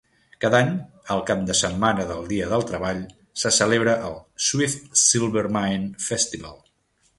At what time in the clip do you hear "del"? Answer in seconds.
2.13-2.25, 2.55-2.65